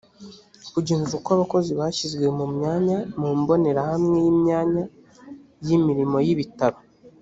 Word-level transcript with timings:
kugenzura 0.73 1.15
uko 1.19 1.29
abakozi 1.35 1.71
bashyizwe 1.79 2.25
mu 2.37 2.45
myanya 2.55 2.97
mu 3.19 3.29
mbonerahamwe 3.39 4.15
y 4.25 4.27
imyanya 4.33 4.83
y 5.65 5.69
imirimo 5.77 6.17
y 6.27 6.31
ibitaro 6.35 6.79